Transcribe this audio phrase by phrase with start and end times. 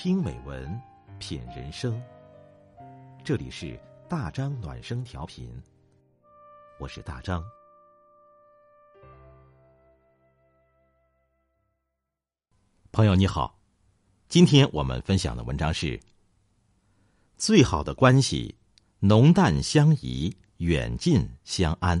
[0.00, 0.80] 听美文，
[1.18, 2.00] 品人生。
[3.24, 3.76] 这里是
[4.08, 5.52] 大张暖声调频，
[6.78, 7.42] 我是大张。
[12.92, 13.58] 朋友你好，
[14.28, 15.98] 今天我们分享的文章是：
[17.36, 18.54] 最好的关系，
[19.00, 22.00] 浓淡相宜，远近相安。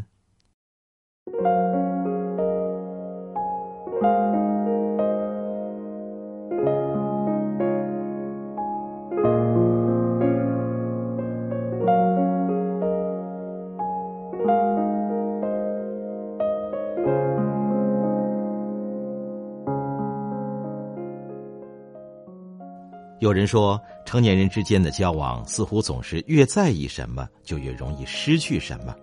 [23.20, 28.94] 有人说，成年人之间的交往似乎总是越在意什么，就越容易失去什么。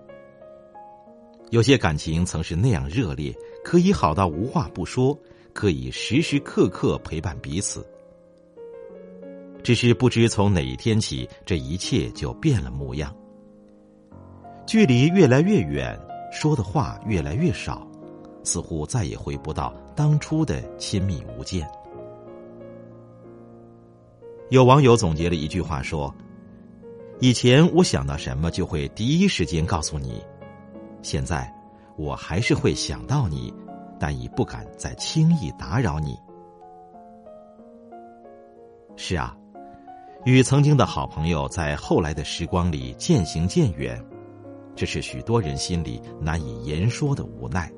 [1.51, 5.17] 有些感情曾是那样热烈，可以好到无话不说，
[5.53, 7.85] 可以时时刻刻陪伴彼此。
[9.61, 13.13] 只是不知从哪一天起，这一切就变了模样。
[14.65, 15.99] 距离越来越远，
[16.31, 17.85] 说的话越来越少，
[18.43, 21.69] 似乎再也回不到当初的亲密无间。
[24.49, 26.13] 有网友总结了一句话说
[27.19, 30.23] ：“以前我想到什么就会第一时间告诉你，
[31.01, 31.51] 现在
[31.97, 33.51] 我还是会想到你，
[33.99, 36.15] 但已不敢再轻易打扰你。”
[38.95, 39.35] 是啊，
[40.25, 44.01] 与曾经的好朋友在后来的时光里渐行渐远，
[44.75, 47.69] 这是许多人心里难以言说的无奈。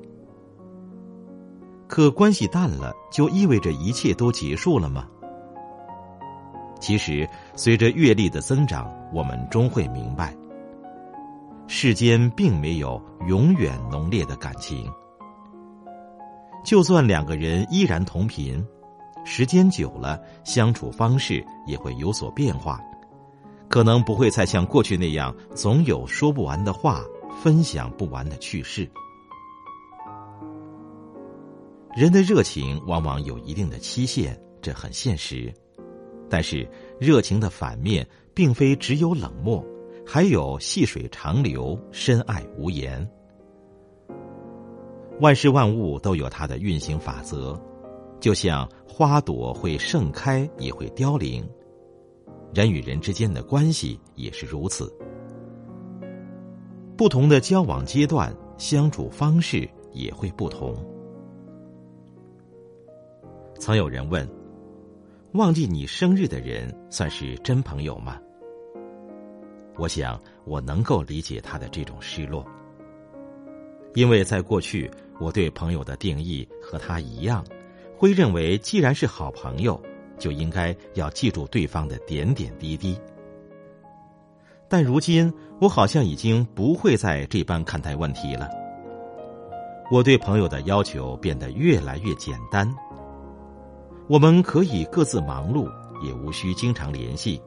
[1.88, 5.08] 可关系淡了，就意味着一切都结束了吗？
[6.80, 10.34] 其实，随着阅历的增长，我们终会明白，
[11.66, 14.90] 世间并没有永远浓烈的感情。
[16.64, 18.64] 就算两个人依然同频，
[19.24, 22.80] 时间久了，相处方式也会有所变化，
[23.68, 27.02] 可能不会再像过去那样总有说不完的话，
[27.42, 28.88] 分享不完的趣事。
[31.96, 35.52] 人的热情往往有一定的期限，这很现实。
[36.30, 36.68] 但是，
[37.00, 39.64] 热情的反面并非只有冷漠，
[40.06, 43.08] 还有细水长流、深爱无言。
[45.20, 47.58] 万事万物都有它的运行法则，
[48.20, 51.42] 就像花朵会盛开，也会凋零；
[52.54, 54.92] 人与人之间的关系也是如此。
[56.96, 60.76] 不同的交往阶段，相处方式也会不同。
[63.58, 64.37] 曾有人问。
[65.32, 68.18] 忘记你生日的人算是真朋友吗？
[69.76, 72.46] 我想我能够理解他的这种失落，
[73.94, 74.90] 因为在过去
[75.20, 77.44] 我对朋友的定义和他一样，
[77.94, 79.78] 会认为既然是好朋友，
[80.18, 82.98] 就应该要记住对方的点点滴滴。
[84.66, 88.48] 但如今我好像已经不会再这般看待问题了，
[89.90, 92.66] 我对朋友的要求变得越来越简单。
[94.08, 95.70] 我们可以各自忙碌，
[96.02, 97.38] 也无需经常联系，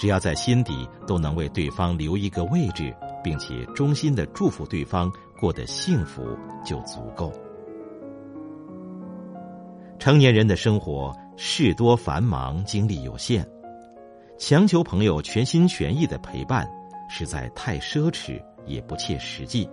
[0.00, 2.92] 只要在心底都能为对方留一个位置，
[3.22, 5.08] 并且衷心的祝福对方
[5.38, 7.32] 过得幸福就足够。
[9.96, 13.48] 成年人的生活事多繁忙，精力有限，
[14.36, 16.68] 强求朋友全心全意的陪伴，
[17.08, 19.68] 实在太奢侈，也不切实际。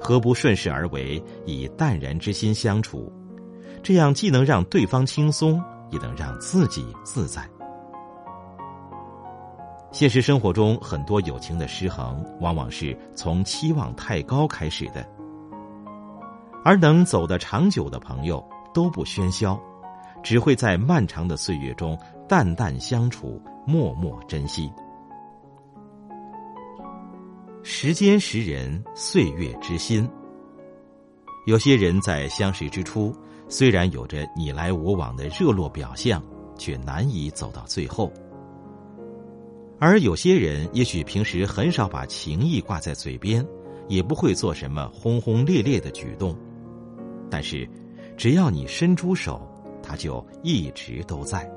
[0.00, 3.12] 何不顺势而为，以淡然之心相处？
[3.84, 7.46] 这样既能让对方轻松，也能让自己自在。
[9.92, 15.06] 现实生活中，很多友情的失衡，往往是从期望太高开始的。
[16.64, 19.60] 而能走得长久的朋友，都不喧嚣，
[20.22, 21.96] 只会在漫长的岁月中
[22.26, 24.72] 淡淡相处，默默珍惜。
[27.62, 30.08] 时间识人，岁月知心。
[31.44, 33.14] 有些人在相识之初。
[33.48, 36.22] 虽然有着你来我往的热络表象，
[36.56, 38.12] 却难以走到最后。
[39.78, 43.46] 而有些人也许平时很少把情谊挂在嘴边，
[43.88, 46.34] 也不会做什么轰轰烈烈的举动，
[47.30, 47.68] 但是，
[48.16, 49.46] 只要你伸出手，
[49.82, 51.50] 他就一直都在。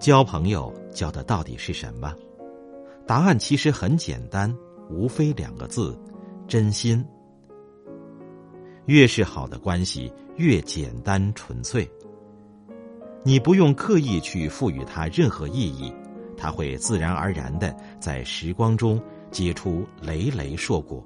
[0.00, 2.12] 交朋友交的到底是什么？
[3.06, 4.52] 答案其实很简单，
[4.90, 5.96] 无非两个字：
[6.48, 7.04] 真心。
[8.86, 11.88] 越是好的关系，越简单纯粹。
[13.22, 15.92] 你不用刻意去赋予它任何意义，
[16.36, 19.00] 它会自然而然的在时光中
[19.30, 21.02] 结出累累硕果。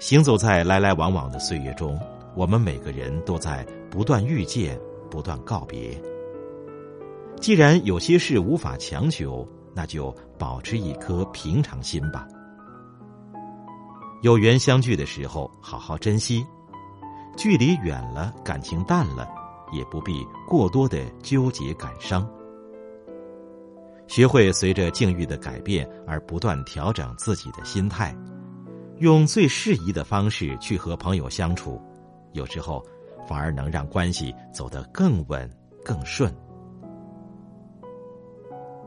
[0.00, 1.96] 行走在来来往往的岁月中，
[2.34, 4.76] 我们每个人都在不断遇见，
[5.10, 5.96] 不断告别。
[7.38, 12.26] 既然有些事无法强求，那就保持一颗平常心吧。
[14.22, 16.44] 有缘相聚的时候，好好珍惜；
[17.38, 19.26] 距离远了，感情淡了，
[19.72, 22.28] 也不必过多的纠结感伤。
[24.06, 28.14] 学会随着境遇的改变而不断调整自己的心态，
[28.98, 31.80] 用最适宜的方式去和朋友相处，
[32.32, 32.84] 有时候
[33.26, 35.48] 反而能让关系走得更稳、
[35.82, 36.30] 更顺。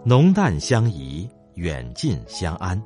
[0.04, 2.80] 浓淡相宜，远近相安。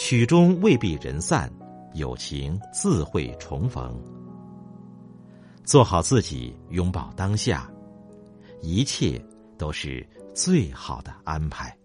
[0.00, 1.52] 曲终未必人散，
[1.94, 4.00] 友情自会重逢。
[5.64, 7.68] 做好自己，拥抱当下，
[8.62, 9.20] 一切
[9.58, 11.76] 都是最好的安排。